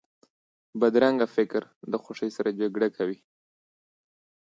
بدرنګه 0.79 1.27
فکر 1.35 1.61
د 1.91 1.93
خوښۍ 2.03 2.29
سره 2.37 2.49
جګړه 2.59 2.87
کوي 2.97 3.17